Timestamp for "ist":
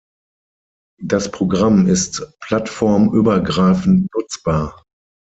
1.85-2.25